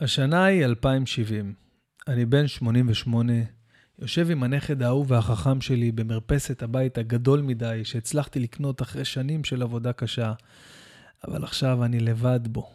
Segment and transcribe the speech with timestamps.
[0.00, 1.54] השנה היא 2070.
[2.08, 3.32] אני בן 88,
[3.98, 9.62] יושב עם הנכד האהוב והחכם שלי במרפסת הבית הגדול מדי שהצלחתי לקנות אחרי שנים של
[9.62, 10.32] עבודה קשה,
[11.28, 12.70] אבל עכשיו אני לבד בו,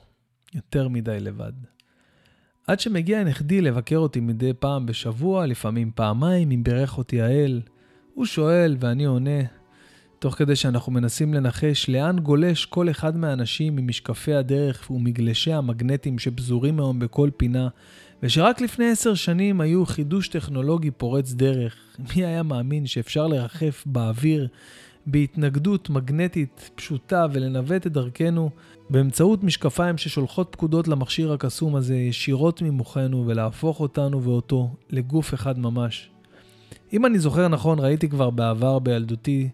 [0.55, 1.53] יותר מדי לבד.
[2.67, 7.61] עד שמגיע נכדי לבקר אותי מדי פעם בשבוע, לפעמים פעמיים, אם בירך אותי האל.
[8.13, 9.41] הוא שואל ואני עונה,
[10.21, 16.79] תוך כדי שאנחנו מנסים לנחש לאן גולש כל אחד מהאנשים ממשקפי הדרך ומגלשי המגנטים שפזורים
[16.79, 17.67] היום בכל פינה,
[18.23, 21.75] ושרק לפני עשר שנים היו חידוש טכנולוגי פורץ דרך.
[21.99, 24.47] מי היה מאמין שאפשר לרחף באוויר
[25.05, 28.49] בהתנגדות מגנטית פשוטה ולנווט את דרכנו
[28.89, 36.09] באמצעות משקפיים ששולחות פקודות למכשיר הקסום הזה ישירות ממוחנו ולהפוך אותנו ואותו לגוף אחד ממש.
[36.93, 39.49] אם אני זוכר נכון, ראיתי כבר בעבר בילדותי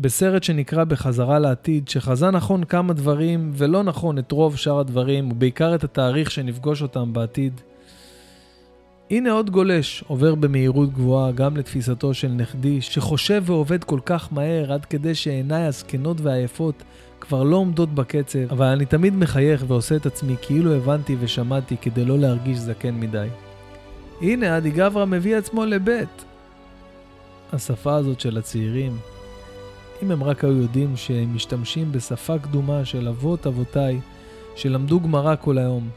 [0.00, 5.74] בסרט שנקרא בחזרה לעתיד, שחזה נכון כמה דברים ולא נכון את רוב שאר הדברים, ובעיקר
[5.74, 7.60] את התאריך שנפגוש אותם בעתיד.
[9.10, 14.72] הנה עוד גולש, עובר במהירות גבוהה גם לתפיסתו של נכדי, שחושב ועובד כל כך מהר
[14.72, 16.82] עד כדי שעיניי הזקנות והעייפות
[17.20, 22.04] כבר לא עומדות בקצב, אבל אני תמיד מחייך ועושה את עצמי כאילו הבנתי ושמעתי כדי
[22.04, 23.28] לא להרגיש זקן מדי.
[24.20, 26.24] הנה, אדי גברא מביא עצמו לבית.
[27.52, 28.96] השפה הזאת של הצעירים,
[30.02, 34.00] אם הם רק היו יודעים שהם משתמשים בשפה קדומה של אבות אבותיי,
[34.56, 35.88] שלמדו גמרא כל היום,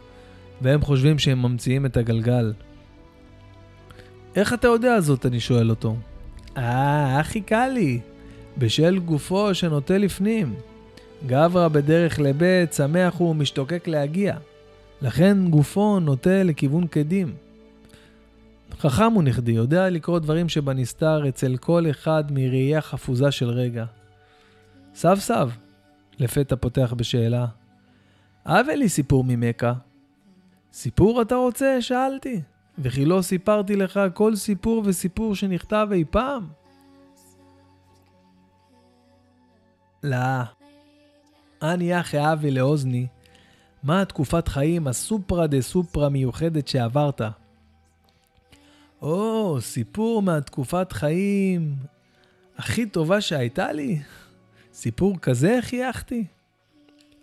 [0.62, 2.54] והם חושבים שהם ממציאים את הגלגל.
[4.36, 5.26] איך אתה יודע זאת?
[5.26, 5.96] אני שואל אותו.
[6.58, 8.00] אה, הכי קל לי.
[8.58, 10.56] בשל גופו שנוטה לפנים.
[11.28, 14.38] גברא בדרך לבית, שמח הוא ומשתוקק להגיע.
[15.02, 17.34] לכן גופו נוטה לכיוון קדים.
[18.84, 23.86] חכם הוא נכדי, יודע לקרוא דברים שבנסתר אצל כל אחד מראייה חפוזה של רגע.
[24.96, 25.50] סב סב,
[26.20, 27.46] לפתע פותח בשאלה.
[28.46, 29.74] הווה לי סיפור ממכה.
[30.74, 31.82] סיפור אתה רוצה?
[31.82, 32.42] שאלתי.
[32.78, 36.48] וכי לא סיפרתי לך כל סיפור וסיפור שנכתב אי פעם?
[40.04, 40.18] לא.
[41.62, 43.08] אני אחי אבי לאוזני,
[43.84, 47.22] מה התקופת חיים הסופרה דה סופרה מיוחדת שעברת?
[49.04, 51.76] או, סיפור מהתקופת חיים
[52.58, 54.00] הכי טובה שהייתה לי?
[54.74, 56.26] סיפור כזה חייכתי?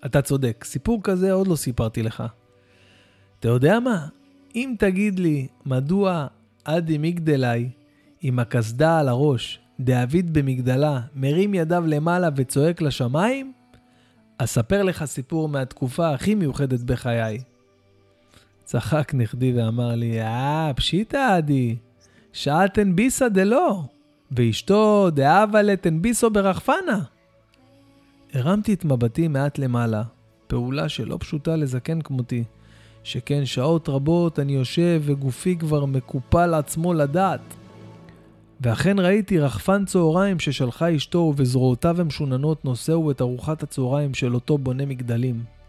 [0.06, 2.22] אתה צודק, סיפור כזה עוד לא סיפרתי לך.
[3.41, 4.06] אתה יודע מה?
[4.54, 6.26] אם תגיד לי מדוע
[6.64, 7.68] אדי מגדלי
[8.20, 13.52] עם הקסדה על הראש, דאביד במגדלה, מרים ידיו למעלה וצועק לשמיים,
[14.38, 17.38] אספר לך סיפור מהתקופה הכי מיוחדת בחיי.
[18.70, 21.76] צחק נכדי ואמר לי, אה, פשיטא אדי,
[22.32, 23.82] שעתן ביסא דלא,
[24.32, 27.00] ואשתו דאבה לתן ביסו ברחפנה.
[28.34, 30.03] הרמתי את מבטי מעט למעלה,
[30.47, 32.44] פעולה שלא פשוטה לזקן כמותי,
[33.03, 37.54] שכן שעות רבות אני יושב וגופי כבר מקופל עצמו לדעת.
[38.60, 44.86] ואכן ראיתי רחפן צהריים ששלחה אשתו ובזרועותיו המשוננות נושאו את ארוחת הצהריים של אותו בונה
[44.86, 45.59] מגדלים.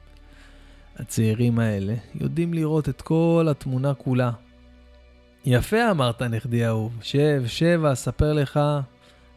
[0.95, 4.31] הצעירים האלה יודעים לראות את כל התמונה כולה.
[5.45, 6.97] יפה אמרת, נכדי אהוב.
[7.01, 8.59] שב, שב ואספר לך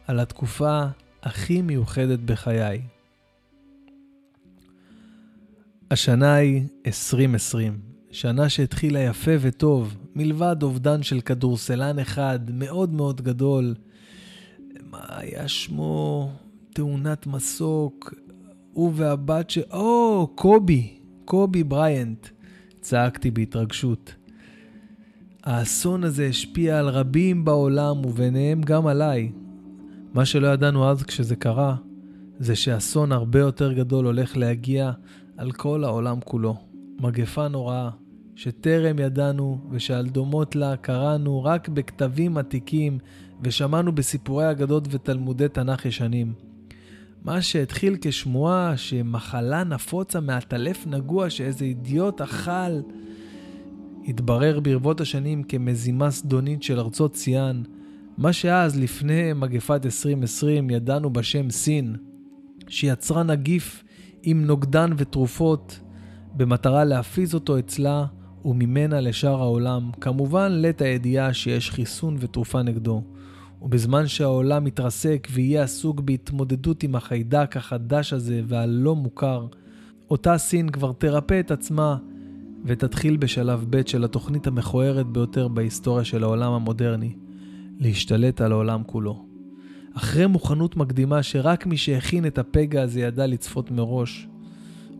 [0.07, 0.83] על התקופה
[1.23, 2.81] הכי מיוחדת בחיי.
[5.91, 7.79] השנה היא 2020,
[8.11, 13.75] שנה שהתחילה יפה וטוב, מלבד אובדן של כדורסלן אחד מאוד מאוד גדול.
[14.91, 16.31] מה היה שמו?
[16.73, 18.13] תאונת מסוק.
[18.73, 19.57] הוא והבת ש...
[19.57, 22.27] או, קובי, קובי בריאנט.
[22.81, 24.15] צעקתי בהתרגשות.
[25.43, 29.31] האסון הזה השפיע על רבים בעולם וביניהם גם עליי.
[30.13, 31.75] מה שלא ידענו אז כשזה קרה,
[32.39, 34.91] זה שאסון הרבה יותר גדול הולך להגיע
[35.37, 36.55] על כל העולם כולו.
[36.99, 37.89] מגפה נוראה,
[38.35, 42.97] שטרם ידענו ושעל דומות לה קראנו רק בכתבים עתיקים
[43.41, 46.33] ושמענו בסיפורי אגדות ותלמודי תנ"ך ישנים.
[47.25, 52.81] מה שהתחיל כשמועה שמחלה נפוצה מעטלף נגוע שאיזה אידיוט אכל,
[54.07, 57.63] התברר ברבות השנים כמזימה זדונית של ארצות ציאן,
[58.17, 61.95] מה שאז, לפני מגפת 2020, ידענו בשם סין,
[62.67, 63.83] שיצרה נגיף
[64.23, 65.79] עם נוגדן ותרופות
[66.33, 68.05] במטרה להפיז אותו אצלה
[68.45, 73.03] וממנה לשאר העולם, כמובן לית הידיעה שיש חיסון ותרופה נגדו.
[73.65, 79.47] ובזמן שהעולם מתרסק ויהיה עסוק בהתמודדות עם החיידק החדש הזה והלא מוכר,
[80.09, 81.97] אותה סין כבר תרפא את עצמה
[82.65, 87.15] ותתחיל בשלב ב' של התוכנית המכוערת ביותר בהיסטוריה של העולם המודרני,
[87.79, 89.25] להשתלט על העולם כולו.
[89.93, 94.27] אחרי מוכנות מקדימה שרק מי שהכין את הפגע הזה ידע לצפות מראש,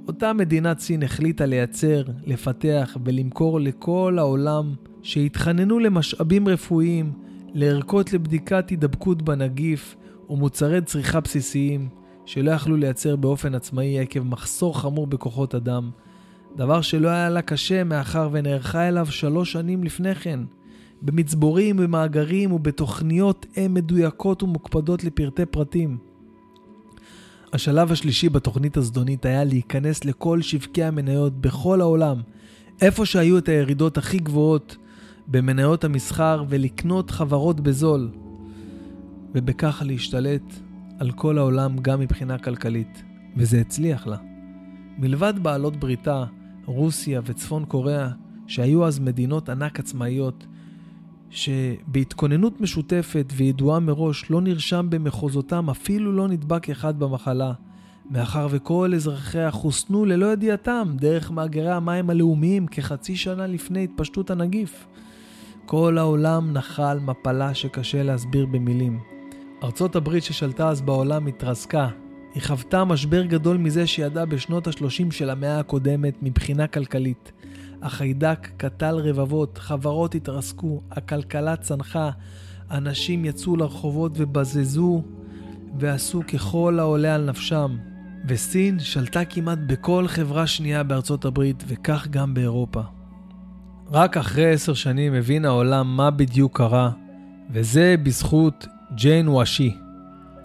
[0.07, 7.25] אותה מדינת סין החליטה לייצר, לפתח ולמכור לכל העולם שהתחננו למשאבים רפואיים,
[7.56, 9.96] לערכות לבדיקת הידבקות בנגיף
[10.30, 11.90] ומוצרי צריכה בסיסיים
[12.25, 15.92] שלא יכלו לייצר באופן עצמאי עקב מחסור חמור בכוחות אדם,
[16.56, 20.40] דבר שלא היה לה קשה מאחר ונערכה אליו שלוש שנים לפני כן,
[21.02, 25.98] במצבורים, במאגרים ובתוכניות אם מדויקות ומוקפדות לפרטי פרטים.
[27.54, 32.22] השלב השלישי בתוכנית הזדונית היה להיכנס לכל שווקי המניות בכל העולם,
[32.81, 34.78] איפה שהיו את הירידות הכי גבוהות
[35.27, 38.10] במניות המסחר ולקנות חברות בזול,
[39.36, 40.54] ובכך להשתלט
[41.00, 43.04] על כל העולם גם מבחינה כלכלית,
[43.38, 44.18] וזה הצליח לה.
[44.98, 46.25] מלבד בעלות בריתה,
[46.66, 48.10] רוסיה וצפון קוריאה,
[48.48, 50.48] שהיו אז מדינות ענק עצמאיות,
[51.30, 57.54] שבהתכוננות משותפת וידועה מראש לא נרשם במחוזותם אפילו לא נדבק אחד במחלה,
[58.10, 64.88] מאחר וכל אזרחיה חוסנו ללא ידיעתם דרך מאגרי המים הלאומיים כחצי שנה לפני התפשטות הנגיף.
[65.65, 69.00] כל העולם נחל מפלה שקשה להסביר במילים.
[69.63, 71.88] ארצות הברית ששלטה אז בעולם התרסקה.
[72.33, 77.31] היא חוותה משבר גדול מזה שידעה בשנות ה-30 של המאה הקודמת מבחינה כלכלית.
[77.81, 82.09] החיידק קטל רבבות, חברות התרסקו, הכלכלה צנחה,
[82.71, 85.03] אנשים יצאו לרחובות ובזזו
[85.79, 87.77] ועשו ככל העולה על נפשם.
[88.27, 92.81] וסין שלטה כמעט בכל חברה שנייה בארצות הברית, וכך גם באירופה.
[93.92, 96.90] רק אחרי עשר שנים הבין העולם מה בדיוק קרה,
[97.52, 99.78] וזה בזכות ג'יין וואשי,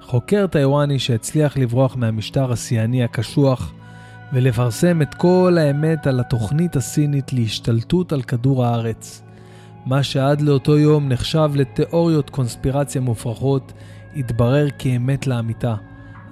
[0.00, 3.72] חוקר טיוואני שהצליח לברוח מהמשטר השיאני הקשוח
[4.32, 9.22] ולפרסם את כל האמת על התוכנית הסינית להשתלטות על כדור הארץ.
[9.86, 13.72] מה שעד לאותו יום נחשב לתיאוריות קונספירציה מופרכות,
[14.16, 15.74] התברר כאמת לאמיתה.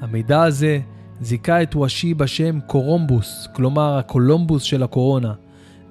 [0.01, 0.81] המידע הזה
[1.21, 5.33] זיכה את וושי בשם קורומבוס, כלומר הקולומבוס של הקורונה,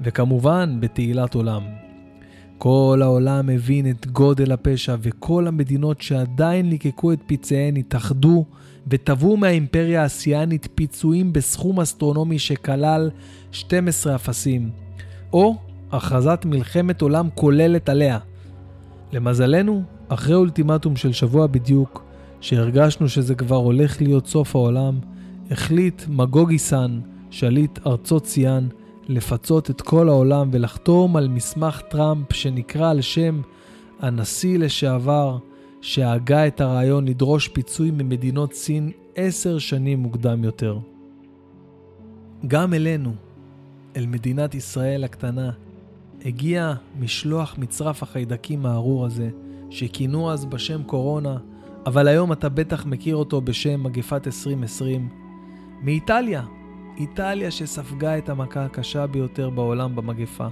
[0.02, 1.64] וכמובן בתהילת עולם.
[2.58, 8.46] כל העולם הבין את גודל הפשע, וכל המדינות שעדיין ליקקו את פצעיהן התאחדו
[8.88, 13.10] ותבעו מהאימפריה האסיאנית פיצויים בסכום אסטרונומי שכלל
[13.52, 14.70] 12 אפסים,
[15.34, 15.56] או
[15.92, 18.20] הכרזת מלחמת עולם כוללת עליה.
[19.14, 22.04] למזלנו, אחרי אולטימטום של שבוע בדיוק,
[22.42, 25.00] שהרגשנו שזה כבר הולך להיות סוף העולם,
[25.52, 27.00] החליט מגוגי סאן,
[27.30, 28.68] שליט ארצות ציאן,
[29.08, 33.42] לפצות את כל העולם ולחתום על מסמך טראמפ שנקרא על שם
[34.00, 35.38] הנשיא לשעבר
[35.82, 40.80] שהגה את הרעיון לדרוש פיצוי ממדינות סין עשר שנים מוקדם יותר.
[42.48, 43.14] גם אלינו,
[43.96, 45.52] אל מדינת ישראל הקטנה,
[46.26, 49.30] הגיע משלוח מצרף החיידקים הארור הזה,
[49.70, 51.38] שכינו אז בשם קורונה,
[51.86, 55.10] אבל היום אתה בטח מכיר אותו בשם מגפת 2020,
[55.82, 56.44] מאיטליה,
[57.00, 60.48] איטליה שספגה את המכה הקשה ביותר בעולם במגפה.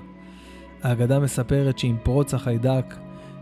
[0.83, 2.95] האגדה מספרת שעם פרוץ החיידק,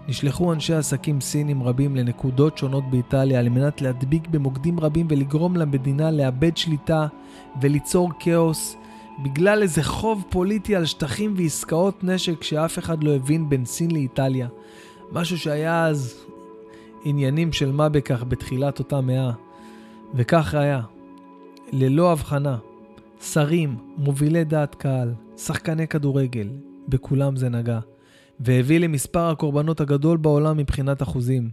[0.08, 6.12] נשלחו אנשי עסקים סינים רבים לנקודות שונות באיטליה על מנת להדביק במוקדים רבים ולגרום למדינה
[6.12, 7.08] לאבד שליטה
[7.62, 8.78] וליצור כאוס
[9.24, 14.48] בגלל איזה חוב פוליטי על שטחים ועסקאות נשק שאף אחד לא הבין בין סין לאיטליה.
[15.12, 16.26] משהו שהיה אז
[17.04, 19.32] עניינים של מה בכך בתחילת אותה מאה.
[20.14, 20.82] וכך היה.
[21.72, 22.58] ללא הבחנה.
[23.32, 26.48] שרים, מובילי דעת קהל, שחקני כדורגל,
[26.88, 27.80] בכולם זה נגע,
[28.40, 31.50] והביא למספר הקורבנות הגדול בעולם מבחינת אחוזים.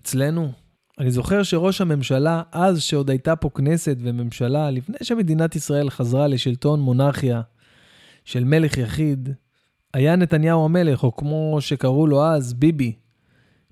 [0.00, 0.52] אצלנו,
[0.98, 6.80] אני זוכר שראש הממשלה, אז שעוד הייתה פה כנסת וממשלה, לפני שמדינת ישראל חזרה לשלטון
[6.80, 7.40] מונרכיה
[8.24, 9.28] של מלך יחיד,
[9.94, 12.92] היה נתניהו המלך, או כמו שקראו לו אז, ביבי.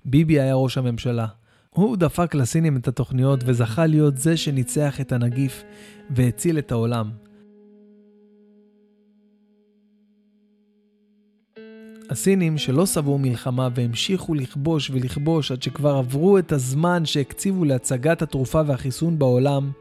[0.05, 1.27] ביבי היה ראש הממשלה.
[1.79, 5.63] הוא דפק לסינים את התוכניות וזכה להיות זה שניצח את הנגיף
[6.09, 7.09] והציל את העולם.
[12.09, 18.61] הסינים שלא שבעו מלחמה והמשיכו לכבוש ולכבוש עד שכבר עברו את הזמן שהקציבו להצגת התרופה
[18.65, 19.71] והחיסון בעולם,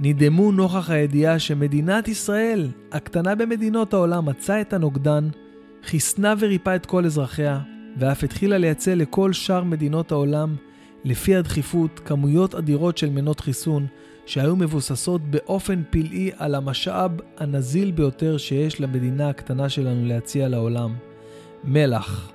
[0.00, 5.28] נדהמו נוכח הידיעה שמדינת ישראל, הקטנה במדינות העולם, מצאה את הנוגדן,
[5.84, 7.60] חיסנה וריפאה את כל אזרחיה,
[7.98, 10.56] ואף התחילה לייצא לכל שאר מדינות העולם
[11.04, 13.86] לפי הדחיפות כמויות אדירות של מנות חיסון
[14.26, 20.94] שהיו מבוססות באופן פלאי על המשאב הנזיל ביותר שיש למדינה הקטנה שלנו להציע לעולם,
[21.64, 22.32] מלח.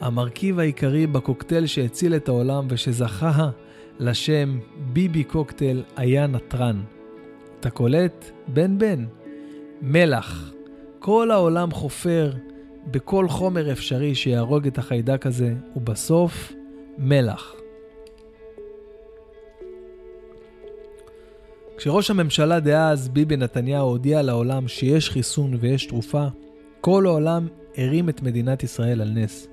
[0.00, 3.50] המרכיב העיקרי בקוקטייל שהציל את העולם ושזכה
[3.98, 4.58] לשם
[4.92, 6.82] ביבי קוקטייל היה נתרן.
[7.60, 8.30] אתה קולט?
[8.48, 9.04] בן בן.
[9.82, 10.52] מלח.
[10.98, 12.32] כל העולם חופר
[12.86, 16.52] בכל חומר אפשרי שיהרוג את החיידק הזה, ובסוף,
[16.98, 17.59] מלח.
[21.80, 26.26] כשראש הממשלה דאז, ביבי נתניהו, הודיע לעולם שיש חיסון ויש תרופה,
[26.80, 29.48] כל העולם הרים את מדינת ישראל על נס.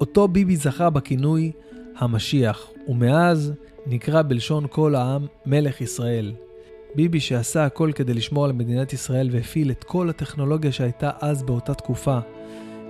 [0.00, 1.52] אותו ביבי זכה בכינוי
[1.96, 3.52] המשיח, ומאז
[3.86, 6.32] נקרא בלשון כל העם מלך ישראל.
[6.94, 11.74] ביבי שעשה הכל כדי לשמור על מדינת ישראל והפעיל את כל הטכנולוגיה שהייתה אז באותה
[11.74, 12.18] תקופה,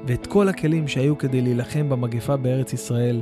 [0.06, 3.20] ואת כל הכלים שהיו כדי להילחם במגפה בארץ ישראל,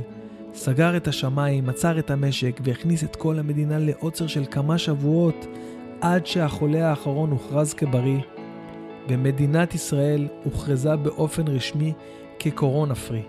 [0.59, 5.45] סגר את השמיים, עצר את המשק והכניס את כל המדינה לעוצר של כמה שבועות
[6.01, 8.19] עד שהחולה האחרון הוכרז כבריא,
[9.09, 11.93] ומדינת ישראל הוכרזה באופן רשמי
[12.39, 13.21] כקורונה פרי.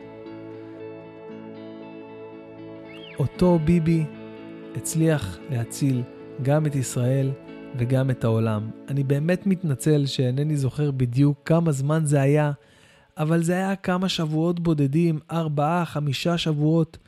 [3.19, 4.05] אותו ביבי
[4.77, 6.03] הצליח להציל
[6.43, 7.31] גם את ישראל
[7.77, 8.71] וגם את העולם.
[8.89, 12.53] אני באמת מתנצל שאינני זוכר בדיוק כמה זמן זה היה,
[13.19, 16.99] אבל זה היה כמה שבועות בודדים, ארבעה, חמישה שבועות,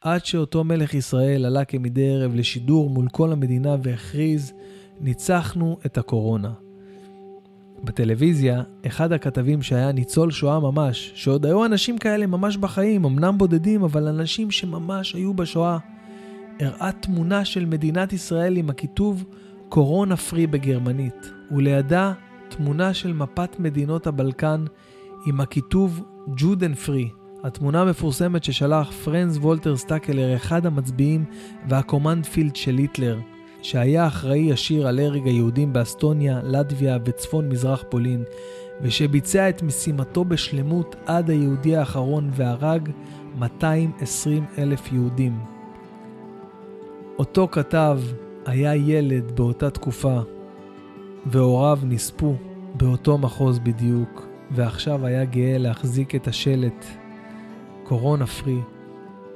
[0.00, 4.52] עד שאותו מלך ישראל עלה כמדי ערב לשידור מול כל המדינה והכריז,
[5.00, 6.52] ניצחנו את הקורונה.
[7.84, 13.82] בטלוויזיה, אחד הכתבים שהיה ניצול שואה ממש, שעוד היו אנשים כאלה ממש בחיים, אמנם בודדים,
[13.82, 15.78] אבל אנשים שממש היו בשואה,
[16.60, 19.24] הראה תמונה של מדינת ישראל עם הכיתוב
[19.68, 22.12] קורונה פרי בגרמנית, ולידה
[22.48, 24.64] תמונה של מפת מדינות הבלקן
[25.26, 26.04] עם הכיתוב
[26.36, 27.08] Judenfrei,
[27.42, 31.24] התמונה המפורסמת ששלח פרנץ וולטר שטאלקר, אחד המצביעים
[31.68, 33.18] וה command field של היטלר,
[33.62, 38.24] שהיה אחראי ישיר על הרג היהודים באסטוניה, לטביה וצפון מזרח פולין,
[38.82, 42.90] ושביצע את משימתו בשלמות עד היהודי האחרון והרג
[43.38, 45.38] 220 אלף יהודים.
[47.18, 48.00] אותו כתב
[48.46, 50.20] היה ילד באותה תקופה,
[51.26, 52.34] והוריו נספו
[52.74, 56.99] באותו מחוז בדיוק, ועכשיו היה גאה להחזיק את השלט
[57.90, 58.60] קורונה פרי,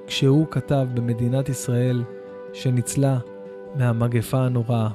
[0.07, 2.05] כשהוא כתב במדינת ישראל
[2.53, 3.19] שניצלה
[3.77, 4.89] מהמגפה הנוראה.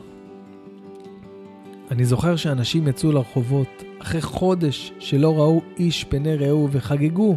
[1.91, 7.35] אני זוכר שאנשים יצאו לרחובות אחרי חודש שלא ראו איש פני רעהו וחגגו.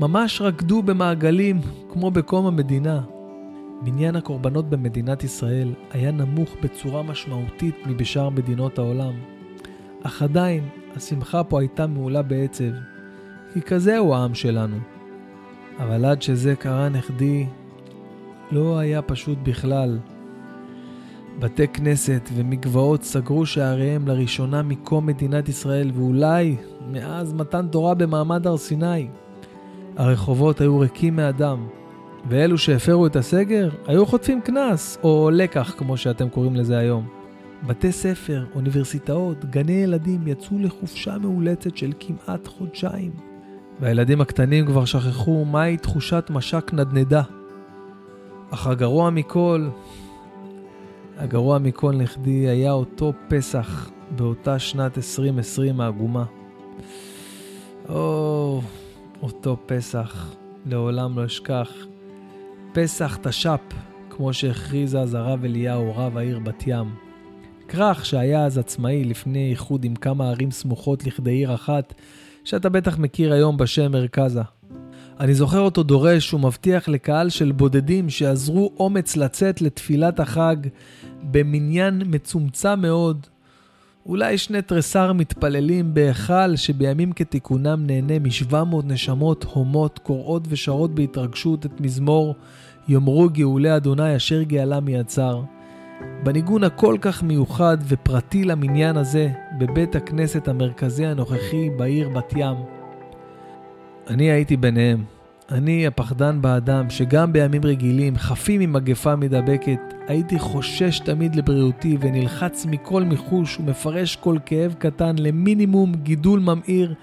[0.00, 1.60] ממש רקדו במעגלים
[1.92, 3.00] כמו בקום המדינה.
[3.82, 9.12] מניין הקורבנות במדינת ישראל היה נמוך בצורה משמעותית מבשאר מדינות העולם.
[10.02, 12.72] אך עדיין, השמחה פה הייתה מעולה בעצב,
[13.56, 14.76] כי כזהו העם שלנו.
[15.78, 17.46] אבל עד שזה קרה נכדי,
[18.52, 19.98] לא היה פשוט בכלל.
[21.38, 26.56] בתי כנסת ומקוואות סגרו שעריהם לראשונה מקום מדינת ישראל, ואולי
[26.90, 29.08] מאז מתן תורה במעמד הר סיני.
[29.96, 31.66] הרחובות היו ריקים מאדם,
[32.28, 37.06] ואלו שהפרו את הסגר היו חוטפים קנס, או לקח כמו שאתם קוראים לזה היום.
[37.66, 43.35] בתי ספר, אוניברסיטאות, גני ילדים יצאו לחופשה מאולצת של כמעט חודשיים.
[43.80, 47.22] והילדים הקטנים כבר שכחו מהי תחושת משק נדנדה.
[48.50, 49.68] אך הגרוע מכל,
[51.16, 56.24] הגרוע מכל נכדי היה אותו פסח באותה שנת 2020 העגומה.
[57.88, 58.60] או,
[59.22, 60.34] אותו פסח,
[60.66, 61.72] לעולם לא אשכח.
[62.72, 63.60] פסח תש"פ,
[64.10, 66.94] כמו שהכריז אז הרב אליהו, רב העיר בת ים.
[67.68, 71.94] כרך שהיה אז עצמאי לפני איחוד עם כמה ערים סמוכות לכדי עיר אחת,
[72.46, 74.42] שאתה בטח מכיר היום בשם מרכזה.
[75.20, 80.56] אני זוכר אותו דורש ומבטיח לקהל של בודדים שעזרו אומץ לצאת לתפילת החג
[81.22, 83.26] במניין מצומצם מאוד.
[84.06, 91.80] אולי שני תריסר מתפללים בהיכל שבימים כתיקונם נהנה מ-700 נשמות הומות קוראות ושרות בהתרגשות את
[91.80, 92.34] מזמור
[92.88, 95.42] יאמרו גאולי אדוני אשר גאלה מיצר.
[96.22, 102.56] בניגון הכל כך מיוחד ופרטי למניין הזה בבית הכנסת המרכזי הנוכחי בעיר בת ים.
[104.10, 105.04] אני הייתי ביניהם.
[105.50, 113.02] אני הפחדן באדם, שגם בימים רגילים, חפים ממגפה מדבקת, הייתי חושש תמיד לבריאותי ונלחץ מכל
[113.02, 116.94] מיחוש ומפרש כל כאב קטן למינימום גידול ממאיר,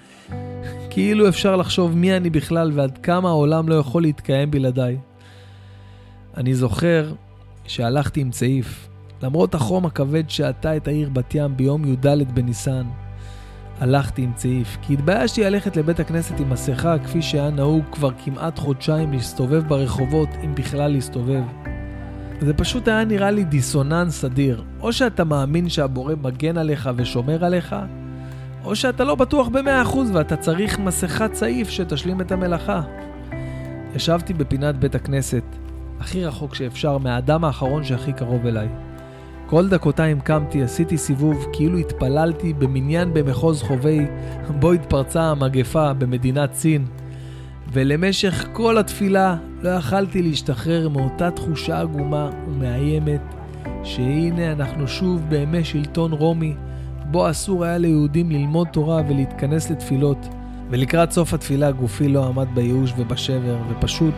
[0.89, 4.97] כאילו אפשר לחשוב מי אני בכלל ועד כמה העולם לא יכול להתקיים בלעדיי.
[6.38, 7.13] אני זוכר
[7.67, 8.89] שהלכתי עם צעיף,
[9.22, 12.86] למרות החום הכבד שעטה את העיר בת ים ביום י"ד בניסן,
[13.79, 18.60] הלכתי עם צעיף, כי התביישתי ללכת לבית הכנסת עם מסכה כפי שהיה נהוג כבר כמעט
[18.60, 21.43] חודשיים להסתובב ברחובות, אם בכלל להסתובב.
[22.41, 24.63] זה פשוט היה נראה לי דיסוננס אדיר.
[24.79, 27.75] או שאתה מאמין שהבורא מגן עליך ושומר עליך,
[28.63, 32.82] או שאתה לא בטוח במאה אחוז ואתה צריך מסכת צעיף שתשלים את המלאכה.
[33.96, 35.43] ישבתי בפינת בית הכנסת,
[36.03, 38.67] הכי רחוק שאפשר מהאדם האחרון שהכי קרוב אליי.
[39.45, 44.05] כל דקותיים קמתי, עשיתי סיבוב, כאילו התפללתי במניין במחוז חובי,
[44.60, 46.86] בו התפרצה המגפה במדינת סין.
[47.74, 53.22] ולמשך כל התפילה לא יכלתי להשתחרר מאותה תחושה עגומה ומאיימת,
[53.83, 56.55] שהנה אנחנו שוב בימי שלטון רומי,
[57.12, 60.27] בו אסור היה ליהודים ללמוד תורה ולהתכנס לתפילות,
[60.69, 64.15] ולקראת סוף התפילה גופי לא עמד בייאוש ובשבר, ופשוט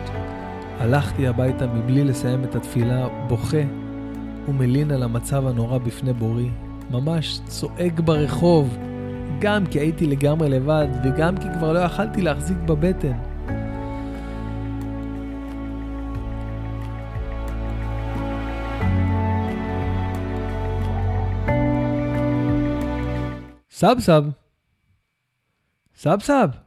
[0.80, 3.62] הלכתי הביתה מבלי לסיים את התפילה, בוכה
[4.48, 6.50] ומלין על המצב הנורא בפני בורי.
[6.90, 8.76] ממש צועק ברחוב,
[9.40, 13.18] גם כי הייתי לגמרי לבד, וגם כי כבר לא יכלתי להחזיק בבטן.
[23.70, 24.24] סב סב.
[25.96, 26.65] סב סב.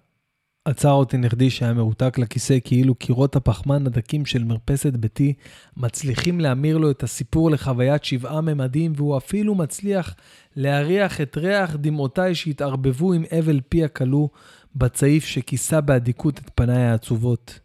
[0.70, 5.34] עצר אותי נכדי שהיה מרותק לכיסא כאילו קירות הפחמן הדקים של מרפסת ביתי
[5.78, 10.16] מצליחים להמיר לו את הסיפור לחוויית שבעה ממדים והוא אפילו מצליח
[10.56, 14.28] להריח את ריח דמעותיי שהתערבבו עם אבל פי הכלוא
[14.76, 17.60] בצעיף שכיסה באדיקות את פניי העצובות.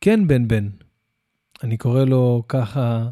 [0.00, 0.68] כן, בן בן.
[1.62, 3.08] אני קורא לו ככה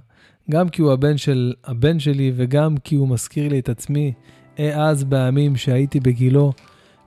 [0.51, 4.13] גם כי הוא הבן של הבן שלי וגם כי הוא מזכיר לי את עצמי
[4.57, 6.53] אז בימים שהייתי בגילו.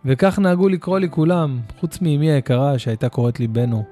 [0.05, 3.83] וכך נהגו לקרוא לי כולם, חוץ מאמי היקרה שהייתה קוראת לי בנו.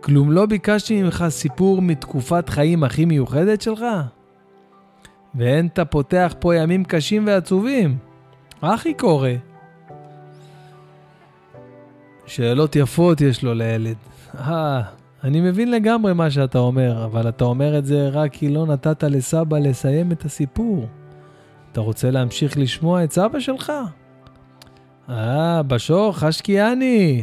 [0.00, 3.84] כלום לא ביקשתי ממך סיפור מתקופת חיים הכי מיוחדת שלך?
[5.34, 7.98] ואין אתה פותח פה ימים קשים ועצובים.
[8.60, 9.30] אחי קורא.
[12.26, 13.96] שאלות יפות יש לו לילד.
[14.38, 14.82] אה,
[15.24, 19.04] אני מבין לגמרי מה שאתה אומר, אבל אתה אומר את זה רק כי לא נתת
[19.04, 20.86] לסבא לסיים את הסיפור.
[21.72, 23.72] אתה רוצה להמשיך לשמוע את סבא שלך?
[25.08, 27.22] אה, בשור חשקיאני!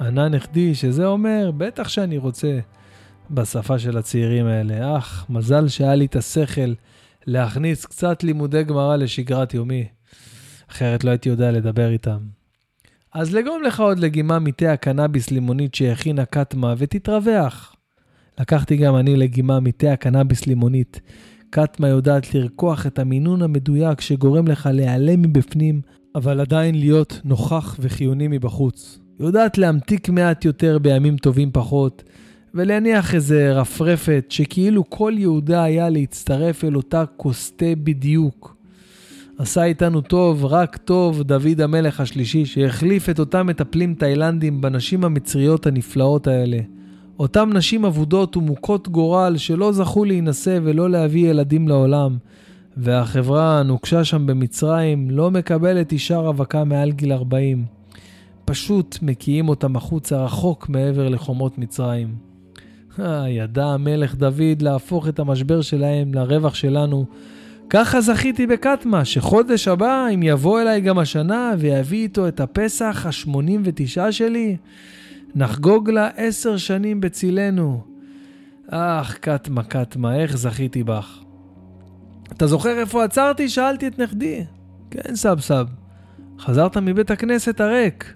[0.00, 2.58] ענה נכדי, שזה אומר, בטח שאני רוצה,
[3.30, 4.98] בשפה של הצעירים האלה.
[4.98, 6.72] אך, מזל שהיה לי את השכל
[7.26, 9.84] להכניס קצת לימודי גמרא לשגרת יומי.
[10.70, 12.18] אחרת לא הייתי יודע לדבר איתם.
[13.14, 17.76] אז לגרום לך עוד לגימה מתה הקנאביס לימונית שהכינה קטמה ותתרווח.
[18.40, 21.00] לקחתי גם אני לגימה מתה הקנאביס לימונית.
[21.50, 25.80] קטמה יודעת לרקוח את המינון המדויק שגורם לך להיעלם מבפנים
[26.16, 28.98] אבל עדיין להיות נוכח וחיוני מבחוץ.
[29.20, 32.02] יודעת להמתיק מעט יותר בימים טובים פחות,
[32.54, 38.56] ולהניח איזה רפרפת שכאילו כל יהודה היה להצטרף אל אותה כוס תה בדיוק.
[39.38, 45.66] עשה איתנו טוב, רק טוב, דוד המלך השלישי, שהחליף את אותם מטפלים תאילנדים בנשים המצריות
[45.66, 46.58] הנפלאות האלה.
[47.18, 52.16] אותם נשים אבודות ומוכות גורל שלא זכו להינשא ולא להביא ילדים לעולם,
[52.76, 57.64] והחברה הנוקשה שם במצרים לא מקבלת אישה רווקה מעל גיל 40.
[58.44, 62.14] פשוט מקיאים אותם החוצה רחוק מעבר לחומות מצרים.
[63.00, 67.06] אה, ידע המלך דוד להפוך את המשבר שלהם לרווח שלנו.
[67.70, 74.12] ככה זכיתי בקטמה, שחודש הבא, אם יבוא אליי גם השנה ויביא איתו את הפסח ה-89
[74.12, 74.56] שלי,
[75.34, 77.80] נחגוג לה עשר שנים בצילנו.
[78.68, 81.25] אך, קטמה, קטמה, איך זכיתי בך.
[82.32, 83.48] אתה זוכר איפה עצרתי?
[83.48, 84.44] שאלתי את נכדי.
[84.90, 85.66] כן, סב סב.
[86.38, 88.14] חזרת מבית הכנסת הריק.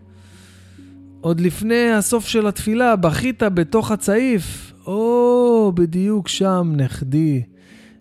[1.20, 4.73] עוד לפני הסוף של התפילה בכית בתוך הצעיף.
[4.87, 7.42] או, בדיוק שם, נכדי.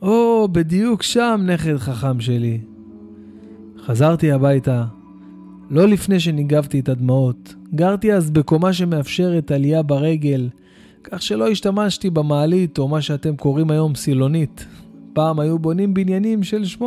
[0.01, 2.61] או, בדיוק שם, נכד חכם שלי.
[3.85, 4.83] חזרתי הביתה,
[5.69, 7.55] לא לפני שניגבתי את הדמעות.
[7.75, 10.49] גרתי אז בקומה שמאפשרת עלייה ברגל,
[11.03, 14.65] כך שלא השתמשתי במעלית, או מה שאתם קוראים היום סילונית.
[15.13, 16.81] פעם היו בונים בניינים של 8-10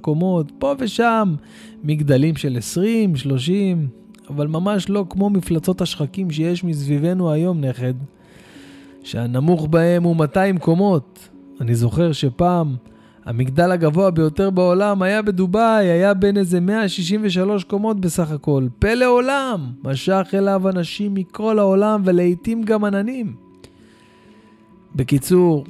[0.00, 1.34] קומות, פה ושם,
[1.84, 3.88] מגדלים של 20, 30,
[4.30, 7.94] אבל ממש לא כמו מפלצות השחקים שיש מסביבנו היום, נכד,
[9.02, 11.28] שהנמוך בהם הוא 200 קומות.
[11.60, 12.76] אני זוכר שפעם
[13.24, 18.66] המגדל הגבוה ביותר בעולם היה בדובאי, היה בין איזה 163 קומות בסך הכל.
[18.78, 19.60] פלא עולם!
[19.84, 23.34] משך אליו אנשים מכל העולם ולעיתים גם עננים.
[24.94, 25.64] בקיצור,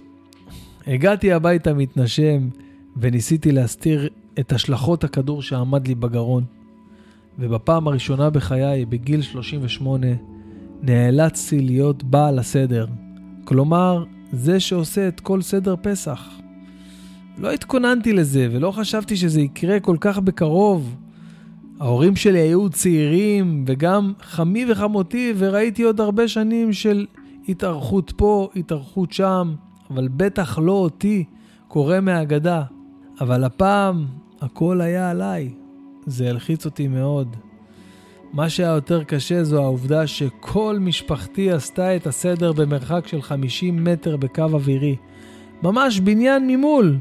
[0.87, 2.49] הגעתי הביתה מתנשם,
[2.97, 6.44] וניסיתי להסתיר את השלכות הכדור שעמד לי בגרון.
[7.38, 10.07] ובפעם הראשונה בחיי, בגיל 38,
[10.83, 12.87] נאלצתי להיות בעל הסדר.
[13.44, 16.29] כלומר, זה שעושה את כל סדר פסח.
[17.38, 20.97] לא התכוננתי לזה ולא חשבתי שזה יקרה כל כך בקרוב.
[21.81, 27.07] ההורים שלי היו צעירים וגם חמי וחמותי וראיתי עוד הרבה שנים של
[27.49, 29.55] התארכות פה, התארכות שם.
[29.94, 31.24] אבל בטח לא אותי,
[31.68, 32.62] קורא מהאגדה.
[33.20, 34.07] אבל הפעם
[34.40, 35.50] הכל היה עליי.
[36.07, 37.37] זה הלחיץ אותי מאוד.
[38.33, 44.16] מה שהיה יותר קשה זו העובדה שכל משפחתי עשתה את הסדר במרחק של 50 מטר
[44.16, 44.96] בקו אווירי.
[45.62, 46.98] ממש בניין ממול.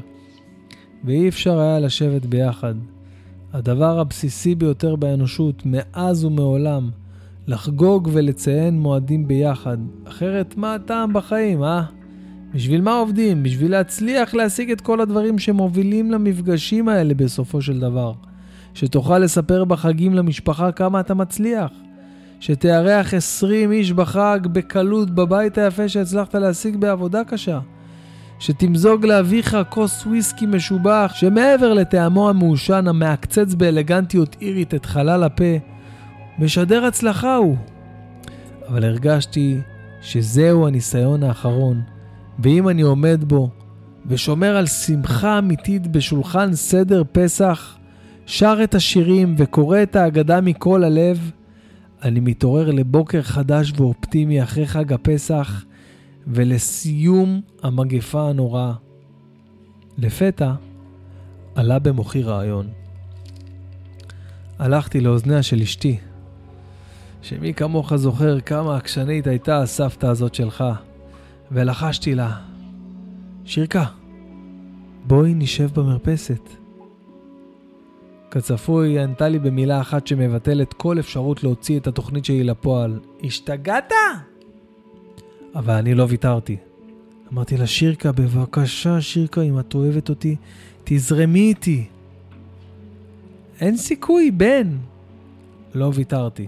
[1.04, 2.74] ואי אפשר היה לשבת ביחד.
[3.52, 6.90] הדבר הבסיסי ביותר באנושות, מאז ומעולם,
[7.46, 9.78] לחגוג ולציין מועדים ביחד.
[10.04, 11.84] אחרת מה הטעם בחיים, אה?
[12.54, 13.42] בשביל מה עובדים?
[13.42, 18.12] בשביל להצליח להשיג את כל הדברים שמובילים למפגשים האלה בסופו של דבר.
[18.74, 21.70] שתוכל לספר בחגים למשפחה כמה אתה מצליח.
[22.40, 27.60] שתארח 20 איש בחג בקלות בבית היפה שהצלחת להשיג בעבודה קשה.
[28.38, 35.54] שתמזוג לאביך כוס וויסקי משובח, שמעבר לטעמו המעושן המעקצץ באלגנטיות אירית את חלל הפה,
[36.38, 37.56] משדר הצלחה הוא.
[38.68, 39.60] אבל הרגשתי
[40.00, 41.93] שזהו הניסיון האחרון,
[42.38, 43.50] ואם אני עומד בו
[44.06, 47.76] ושומר על שמחה אמיתית בשולחן סדר פסח,
[48.26, 51.30] שר את השירים וקורא את ההגדה מכל הלב,
[52.02, 55.64] אני מתעורר לבוקר חדש ואופטימי אחרי חג הפסח
[56.26, 58.72] ולסיום המגפה הנוראה.
[59.98, 60.52] לפתע
[61.54, 62.66] עלה במוחי רעיון.
[64.58, 65.98] הלכתי לאוזניה של אשתי,
[67.22, 70.64] שמי כמוך זוכר כמה עקשנית הייתה הסבתא הזאת שלך,
[71.54, 72.36] ולחשתי לה,
[73.44, 73.84] שירקה,
[75.06, 76.48] בואי נשב במרפסת.
[78.30, 83.00] כצפוי, היא ענתה לי במילה אחת שמבטלת כל אפשרות להוציא את התוכנית שלי לפועל.
[83.24, 83.92] השתגעת?
[85.54, 86.56] אבל אני לא ויתרתי.
[87.32, 90.36] אמרתי לה, שירקה, בבקשה, שירקה, אם את אוהבת אותי,
[90.84, 91.84] תזרמי איתי.
[93.60, 94.76] אין סיכוי, בן.
[95.74, 96.46] לא ויתרתי.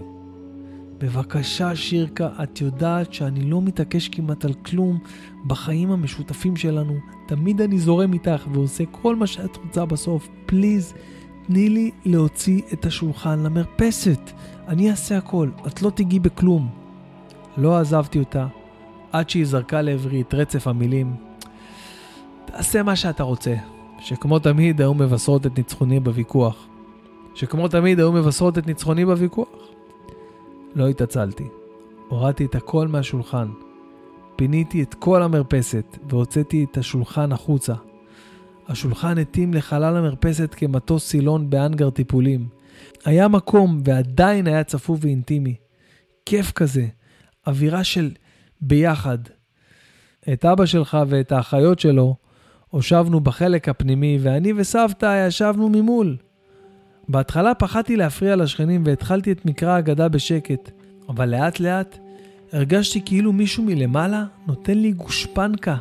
[0.99, 4.99] בבקשה, שירקה, את יודעת שאני לא מתעקש כמעט על כלום
[5.47, 6.93] בחיים המשותפים שלנו.
[7.27, 10.27] תמיד אני זורם איתך ועושה כל מה שאת רוצה בסוף.
[10.45, 10.93] פליז,
[11.47, 14.31] תני לי להוציא את השולחן למרפסת.
[14.67, 16.69] אני אעשה הכל, את לא תיגעי בכלום.
[17.57, 18.47] לא עזבתי אותה,
[19.11, 21.15] עד שהיא זרקה לעברי את רצף המילים.
[22.45, 23.55] תעשה מה שאתה רוצה,
[23.99, 26.67] שכמו תמיד היו מבשרות את ניצחוני בוויכוח.
[27.35, 29.66] שכמו תמיד היו מבשרות את ניצחוני בוויכוח.
[30.75, 31.43] לא התעצלתי.
[32.07, 33.47] הורדתי את הכל מהשולחן.
[34.35, 37.73] פיניתי את כל המרפסת והוצאתי את השולחן החוצה.
[38.67, 42.47] השולחן התאים לחלל המרפסת כמטוס סילון באנגר טיפולים.
[43.05, 45.55] היה מקום ועדיין היה צפוף ואינטימי.
[46.25, 46.87] כיף כזה,
[47.47, 48.11] אווירה של
[48.61, 49.17] ביחד.
[50.33, 52.15] את אבא שלך ואת האחיות שלו
[52.69, 56.17] הושבנו בחלק הפנימי, ואני וסבתא ישבנו ממול.
[57.09, 60.71] בהתחלה פחדתי להפריע לשכנים והתחלתי את מקרא ההגדה בשקט,
[61.09, 61.97] אבל לאט לאט
[62.53, 65.75] הרגשתי כאילו מישהו מלמעלה נותן לי גושפנקה.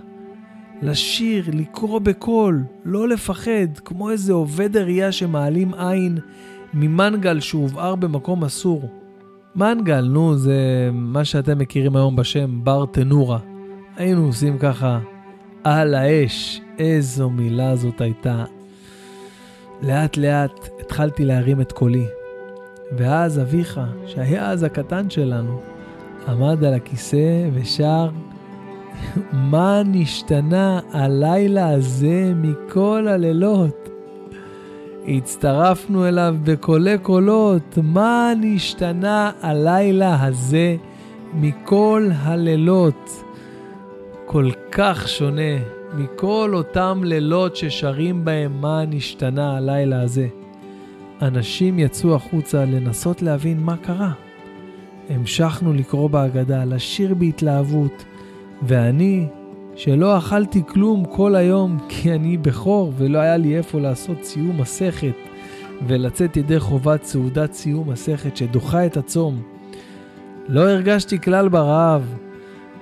[0.83, 6.19] לשיר, לקרוא בקול, לא לפחד, כמו איזה עובד עירייה שמעלים עין
[6.75, 8.89] ממנגל שהובער במקום אסור.
[9.55, 13.39] מנגל, נו, זה מה שאתם מכירים היום בשם בר תנורה.
[13.97, 15.01] היינו עושים ככה
[15.65, 18.45] על האש, איזו מילה זאת הייתה.
[19.83, 22.07] לאט לאט התחלתי להרים את קולי.
[22.97, 25.61] ואז אביך, שהיה אז הקטן שלנו,
[26.29, 28.09] עמד על הכיסא ושר
[29.33, 33.89] מה נשתנה הלילה הזה מכל הלילות?
[35.09, 40.77] הצטרפנו אליו בקולי קולות, מה נשתנה הלילה הזה
[41.35, 43.11] מכל הלילות?
[44.27, 45.59] כל כך שונה
[45.95, 50.29] מכל אותם לילות ששרים בהם מה נשתנה הלילה הזה.
[51.23, 54.13] אנשים יצאו החוצה לנסות להבין מה קרה.
[55.11, 58.05] המשכנו לקרוא בהגדה, לשיר בהתלהבות,
[58.63, 59.27] ואני,
[59.77, 65.15] שלא אכלתי כלום כל היום כי אני בכור ולא היה לי איפה לעשות סיום מסכת
[65.87, 69.43] ולצאת ידי חובת סעודת סיום מסכת שדוחה את הצום.
[70.49, 72.15] לא הרגשתי כלל ברעב,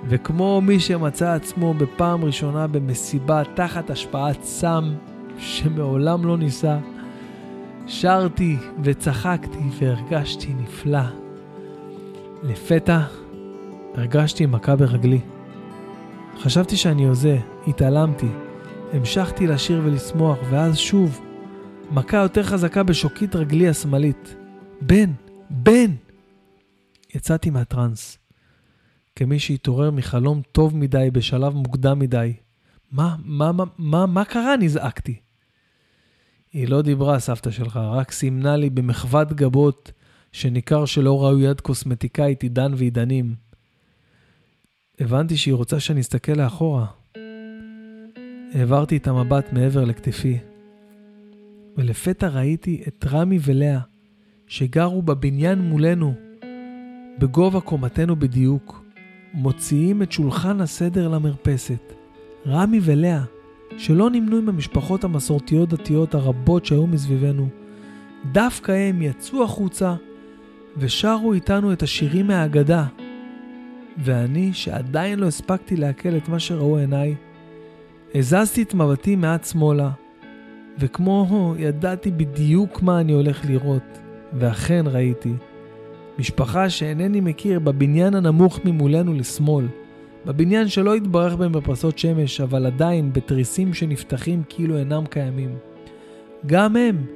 [0.09, 4.95] וכמו מי שמצא עצמו בפעם ראשונה במסיבה תחת השפעת סם
[5.39, 6.79] שמעולם לא ניסה,
[7.87, 11.03] שרתי וצחקתי והרגשתי נפלא.
[12.43, 13.01] לפתע
[13.95, 15.21] הרגשתי מכה ברגלי.
[16.39, 18.27] חשבתי שאני הוזה, התעלמתי.
[18.93, 21.21] המשכתי לשיר ולשמוח, ואז שוב,
[21.91, 24.35] מכה יותר חזקה בשוקית רגלי השמאלית.
[24.81, 25.11] בן!
[25.51, 25.91] בן!
[27.15, 28.19] יצאתי מהטראנס.
[29.17, 32.33] כמי שהתעורר מחלום טוב מדי בשלב מוקדם מדי.
[32.93, 34.57] מה, מה, מה, מה, מה קרה?
[34.57, 35.24] נזעקתי.
[36.55, 39.93] היא לא דיברה, סבתא שלך, רק סימנה לי במחוות גבות
[40.33, 43.35] שניכר שלא ראו יד קוסמטיקאית עידן ועידנים.
[45.01, 46.87] הבנתי שהיא רוצה שאני אסתכל לאחורה.
[48.55, 50.39] העברתי את המבט מעבר לכתפי,
[51.77, 53.81] ולפתע ראיתי את רמי ולאה,
[54.47, 56.15] שגרו בבניין מולנו,
[57.19, 58.85] בגובה קומתנו בדיוק,
[59.33, 61.93] מוציאים את שולחן הסדר למרפסת.
[62.47, 63.23] רמי ולאה,
[63.79, 67.49] שלא נמנו עם המשפחות המסורתיות דתיות הרבות שהיו מסביבנו,
[68.33, 69.95] דווקא הם יצאו החוצה
[70.77, 72.87] ושרו איתנו את השירים מהאגדה.
[73.99, 77.15] ואני, שעדיין לא הספקתי לעכל את מה שראו עיניי,
[78.15, 79.91] הזזתי את מבטי מעט שמאלה,
[80.79, 83.99] וכמו ידעתי בדיוק מה אני הולך לראות,
[84.33, 85.33] ואכן ראיתי.
[86.19, 89.67] משפחה שאינני מכיר בבניין הנמוך ממולנו לשמאל.
[90.27, 95.57] בבניין שלא התברך במרפסות שמש, אבל עדיין בתריסים שנפתחים כאילו אינם קיימים.
[96.47, 97.07] גם הם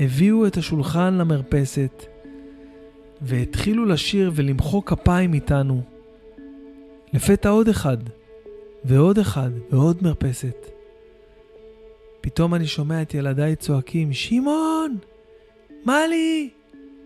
[0.00, 2.06] הביאו את השולחן למרפסת,
[3.20, 5.82] והתחילו לשיר ולמחוא כפיים איתנו.
[7.12, 7.96] לפתע עוד אחד,
[8.84, 10.66] ועוד אחד, ועוד מרפסת.
[12.20, 14.98] פתאום אני שומע את ילדיי צועקים, שמעון!
[15.84, 16.50] מלי!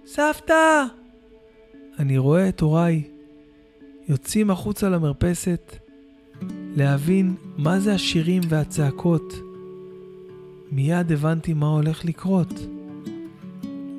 [0.07, 0.85] סבתא!
[1.99, 3.03] אני רואה את הוריי
[4.12, 5.77] יוצאים החוצה למרפסת
[6.77, 9.35] להבין מה זה השירים והצעקות.
[10.72, 12.53] מיד הבנתי מה הולך לקרות.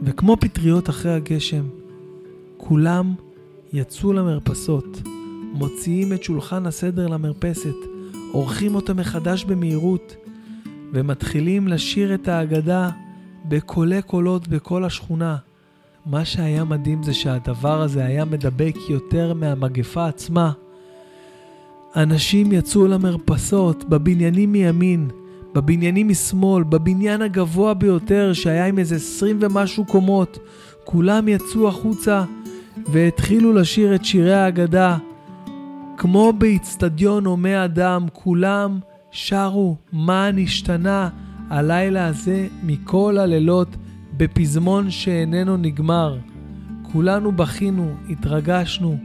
[0.04, 1.64] וכמו פטריות אחרי הגשם,
[2.58, 3.14] כולם
[3.74, 5.02] יצאו למרפסות,
[5.54, 7.76] מוציאים את שולחן הסדר למרפסת,
[8.32, 10.16] עורכים אותו מחדש במהירות,
[10.94, 12.90] ומתחילים לשיר את ההגדה
[13.46, 15.38] בקולי קולות בכל השכונה.
[16.06, 20.52] מה שהיה מדהים זה שהדבר הזה היה מדבק יותר מהמגפה עצמה.
[21.96, 25.10] אנשים יצאו למרפסות, בבניינים מימין,
[25.54, 30.40] בבניינים משמאל, בבניין הגבוה ביותר שהיה עם איזה עשרים ומשהו קומות.
[30.84, 32.24] כולם יצאו החוצה
[32.88, 34.98] והתחילו לשיר את שירי ההגדה.
[35.98, 38.80] כמו באיצטדיון הומי אדם, כולם
[39.12, 41.10] שרו מה נשתנה
[41.50, 43.68] הלילה הזה מכל הלילות
[44.18, 46.18] בפזמון שאיננו נגמר.
[46.92, 48.98] כולנו בכינו, התרגשנו,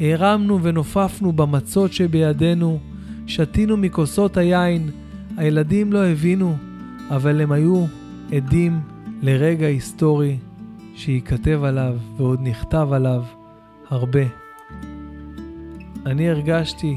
[0.00, 2.78] הרמנו ונופפנו במצות שבידינו,
[3.26, 4.90] שתינו מכוסות היין,
[5.36, 6.56] הילדים לא הבינו,
[7.10, 7.84] אבל הם היו
[8.32, 8.80] עדים
[9.22, 10.36] לרגע היסטורי
[10.94, 13.22] שייכתב עליו ועוד נכתב עליו
[13.90, 14.24] הרבה.
[16.06, 16.96] אני הרגשתי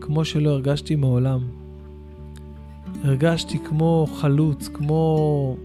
[0.00, 1.40] כמו שלא הרגשתי מעולם.
[3.04, 5.56] הרגשתי כמו חלוץ, כמו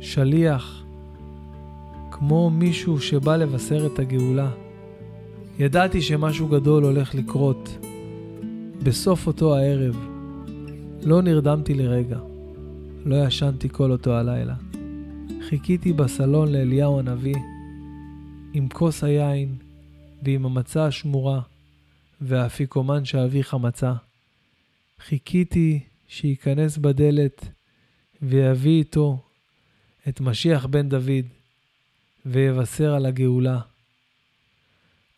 [0.00, 0.84] שליח,
[2.10, 4.50] כמו מישהו שבא לבשר את הגאולה.
[5.58, 7.78] ידעתי שמשהו גדול הולך לקרות.
[8.82, 9.96] בסוף אותו הערב
[11.02, 12.18] לא נרדמתי לרגע,
[13.04, 14.54] לא ישנתי כל אותו הלילה.
[15.48, 17.36] חיכיתי בסלון לאליהו הנביא,
[18.52, 19.54] עם כוס היין
[20.22, 21.40] ועם המצה השמורה
[22.20, 23.92] והאפיקומן שאביך מצא.
[25.00, 27.48] חיכיתי שייכנס בדלת
[28.22, 29.18] ויביא איתו
[30.08, 31.26] את משיח בן דוד
[32.26, 33.60] ויבשר על הגאולה.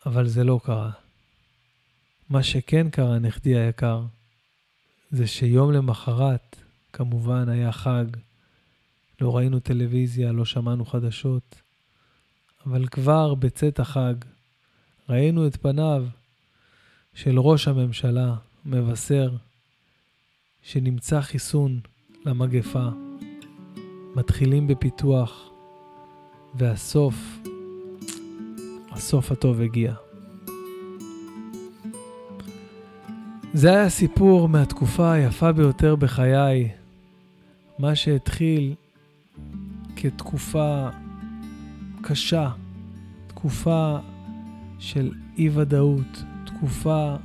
[0.05, 0.91] אבל זה לא קרה.
[2.29, 4.01] מה שכן קרה, נכדי היקר,
[5.11, 6.55] זה שיום למחרת,
[6.93, 8.05] כמובן היה חג,
[9.21, 11.55] לא ראינו טלוויזיה, לא שמענו חדשות,
[12.65, 14.13] אבל כבר בצאת החג
[15.09, 16.05] ראינו את פניו
[17.13, 19.35] של ראש הממשלה מבשר
[20.63, 21.79] שנמצא חיסון
[22.25, 23.10] למגפה.
[24.15, 25.49] מתחילים בפיתוח,
[26.55, 27.39] והסוף,
[28.91, 29.93] הסוף הטוב הגיע.
[33.53, 36.69] זה היה סיפור מהתקופה היפה ביותר בחיי,
[37.79, 38.73] מה שהתחיל
[39.95, 40.89] כתקופה
[42.01, 42.51] קשה,
[43.27, 43.97] תקופה
[44.79, 47.15] של אי-ודאות, תקופה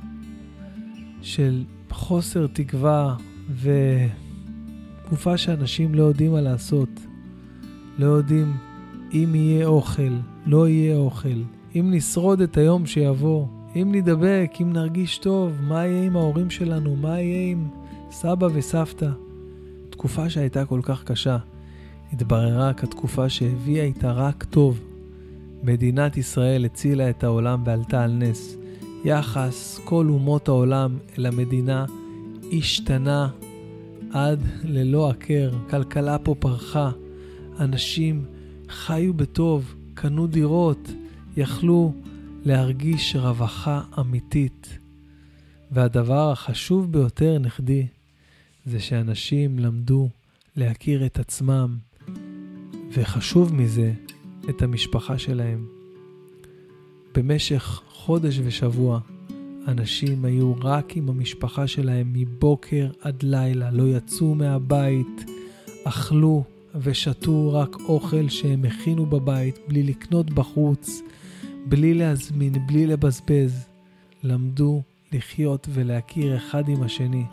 [1.21, 3.15] של חוסר תקווה
[3.49, 3.71] ו...
[5.07, 6.89] תקופה שאנשים לא יודעים מה לעשות.
[7.97, 8.53] לא יודעים
[9.13, 10.13] אם יהיה אוכל,
[10.45, 11.41] לא יהיה אוכל,
[11.75, 16.95] אם נשרוד את היום שיבוא, אם נדבק, אם נרגיש טוב, מה יהיה עם ההורים שלנו,
[16.95, 17.67] מה יהיה עם
[18.11, 19.09] סבא וסבתא.
[19.89, 21.37] תקופה שהייתה כל כך קשה,
[22.13, 24.79] התבררה כתקופה שהביאה איתה רק טוב.
[25.63, 28.57] מדינת ישראל הצילה את העולם ועלתה על נס.
[29.05, 31.85] יחס כל אומות העולם אל המדינה
[32.53, 33.29] השתנה
[34.17, 36.91] עד ללא הכר, כלכלה פה פרחה,
[37.59, 38.25] אנשים
[38.69, 40.91] חיו בטוב, קנו דירות,
[41.37, 41.93] יכלו
[42.45, 44.77] להרגיש רווחה אמיתית.
[45.71, 47.87] והדבר החשוב ביותר, נכדי,
[48.65, 50.09] זה שאנשים למדו
[50.55, 51.77] להכיר את עצמם,
[52.93, 53.93] וחשוב מזה,
[54.49, 55.67] את המשפחה שלהם.
[57.15, 58.99] במשך חודש ושבוע
[59.67, 65.25] אנשים היו רק עם המשפחה שלהם מבוקר עד לילה, לא יצאו מהבית,
[65.83, 66.43] אכלו
[66.81, 71.01] ושתו רק אוכל שהם הכינו בבית, בלי לקנות בחוץ,
[71.65, 73.67] בלי להזמין, בלי לבזבז.
[74.23, 77.23] למדו לחיות ולהכיר אחד עם השני.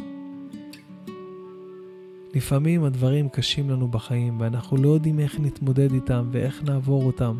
[2.34, 7.36] לפעמים הדברים קשים לנו בחיים ואנחנו לא יודעים איך נתמודד איתם ואיך נעבור אותם.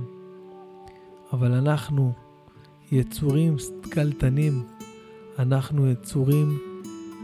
[1.32, 2.12] אבל אנחנו
[2.92, 3.56] יצורים
[3.90, 4.62] קלטנים
[5.38, 6.58] אנחנו יצורים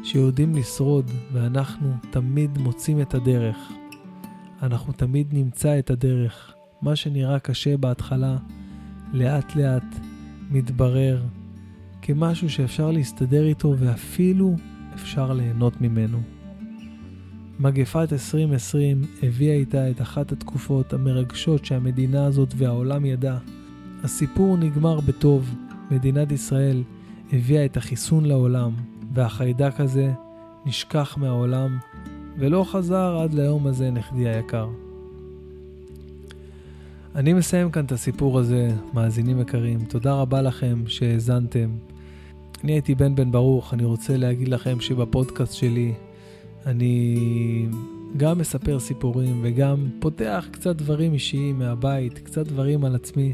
[0.02, 3.56] שיודעים לשרוד, ואנחנו תמיד מוצאים את הדרך.
[4.62, 6.54] אנחנו תמיד נמצא את הדרך.
[6.82, 8.36] מה שנראה קשה בהתחלה,
[9.12, 9.96] לאט לאט
[10.50, 11.22] מתברר
[12.02, 14.56] כמשהו שאפשר להסתדר איתו ואפילו
[14.94, 16.18] אפשר ליהנות ממנו.
[17.60, 23.38] מגפת 2020 הביאה איתה את אחת התקופות המרגשות שהמדינה הזאת והעולם ידע.
[24.04, 25.54] הסיפור נגמר בטוב,
[25.90, 26.82] מדינת ישראל
[27.32, 28.70] הביאה את החיסון לעולם,
[29.14, 30.12] והחיידק הזה
[30.66, 31.78] נשכח מהעולם
[32.38, 34.68] ולא חזר עד ליום הזה, נכדי היקר.
[37.14, 39.84] אני מסיים כאן את הסיפור הזה, מאזינים יקרים.
[39.84, 41.70] תודה רבה לכם שהאזנתם.
[42.64, 45.92] אני הייתי בן בן ברוך, אני רוצה להגיד לכם שבפודקאסט שלי
[46.66, 47.66] אני
[48.16, 53.32] גם מספר סיפורים וגם פותח קצת דברים אישיים מהבית, קצת דברים על עצמי.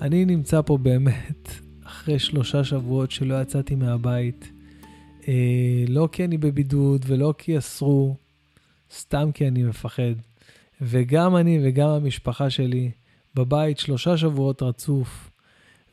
[0.00, 4.52] אני נמצא פה באמת אחרי שלושה שבועות שלא יצאתי מהבית.
[5.28, 8.16] אה, לא כי אני בבידוד ולא כי אסרו,
[8.94, 10.12] סתם כי אני מפחד.
[10.80, 12.90] וגם אני וגם המשפחה שלי
[13.34, 15.30] בבית שלושה שבועות רצוף,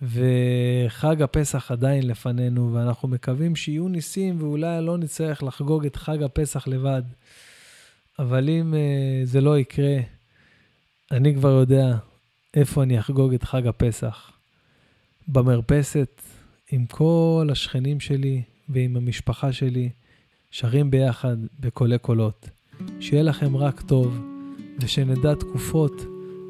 [0.02, 6.68] וחג הפסח עדיין לפנינו, ואנחנו מקווים שיהיו ניסים ואולי לא נצטרך לחגוג את חג הפסח
[6.68, 7.02] לבד.
[8.20, 9.98] אבל אם uh, זה לא יקרה,
[11.12, 11.98] אני כבר יודע
[12.54, 14.33] איפה אני אחגוג את חג הפסח.
[15.28, 16.22] במרפסת,
[16.72, 19.90] עם כל השכנים שלי ועם המשפחה שלי,
[20.52, 22.50] שרים ביחד בקולי קולות.
[23.00, 24.22] שיהיה לכם רק טוב,
[24.80, 26.02] ושנדע תקופות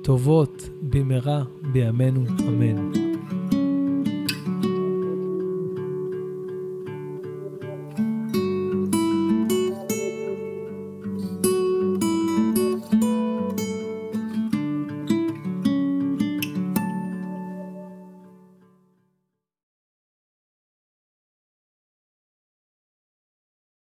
[0.03, 3.12] טובות במהרה בימינו, אמן.